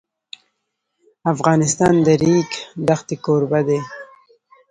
افغانستان 1.33 1.93
د 2.01 2.03
د 2.07 2.09
ریګ 2.21 2.49
دښتې 2.87 3.15
کوربه 3.25 3.59
دی. 3.67 3.79